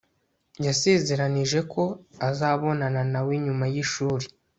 yasezeranije 0.65 1.59
ko 1.71 1.83
azabonana 2.29 3.01
na 3.11 3.19
we 3.25 3.33
nyuma 3.45 3.65
y'ishuri 3.73 4.25